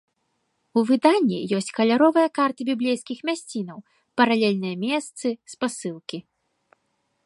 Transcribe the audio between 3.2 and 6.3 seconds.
мясцінаў, паралельныя месцы, спасылкі.